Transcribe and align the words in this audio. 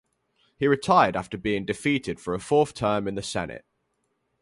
He 0.57 0.65
retired 0.67 1.15
after 1.15 1.37
being 1.37 1.63
defeated 1.63 2.19
for 2.19 2.33
a 2.33 2.39
fourth 2.39 2.73
term 2.73 3.07
in 3.07 3.13
the 3.13 3.21
Senate. 3.21 3.65